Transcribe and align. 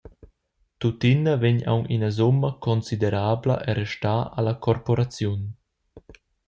Tuttina 0.79 1.33
vegn 1.41 1.59
aunc 1.71 1.85
ina 1.95 2.09
summa 2.17 2.49
considerabla 2.65 3.55
a 3.69 3.71
restar 3.79 4.21
alla 4.37 4.55
corporaziun. 4.65 5.41